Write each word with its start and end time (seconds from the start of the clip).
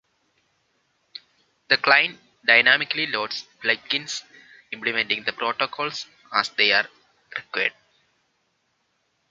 The 1.67 1.77
client 1.77 2.19
dynamically 2.43 3.05
loads 3.05 3.45
plugins 3.63 4.23
implementing 4.71 5.25
the 5.25 5.31
protocols, 5.33 6.07
as 6.33 6.49
they 6.49 6.71
are 6.71 6.87
required. 7.37 7.73